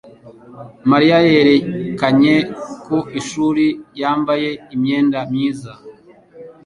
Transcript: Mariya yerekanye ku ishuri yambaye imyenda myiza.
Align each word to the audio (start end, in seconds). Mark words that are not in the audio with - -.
Mariya 0.91 1.17
yerekanye 1.33 2.35
ku 2.85 2.97
ishuri 3.19 3.65
yambaye 3.99 4.49
imyenda 4.75 5.19
myiza. 5.31 5.71